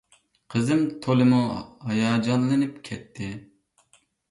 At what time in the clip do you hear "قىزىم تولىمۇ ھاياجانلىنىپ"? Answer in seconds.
0.53-2.83